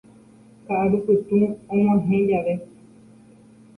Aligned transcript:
Ka'arupytũ 0.67 1.37
og̃uahẽ 1.73 2.19
jave 2.31 2.53